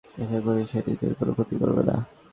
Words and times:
আশা 0.21 0.39
করি 0.45 0.63
সে 0.71 0.79
নিজের 0.87 1.13
কোন 1.17 1.27
ক্ষতি 1.33 1.55
করবে 1.61 1.81
না। 1.89 1.95